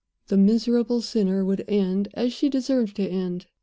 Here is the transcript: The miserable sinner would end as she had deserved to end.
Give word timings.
The 0.29 0.37
miserable 0.37 1.01
sinner 1.01 1.45
would 1.45 1.63
end 1.67 2.07
as 2.15 2.33
she 2.33 2.47
had 2.47 2.53
deserved 2.53 2.95
to 2.95 3.07
end. 3.07 3.45